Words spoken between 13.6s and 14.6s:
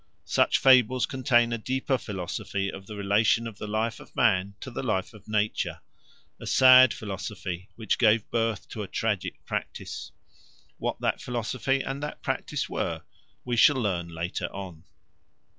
learn later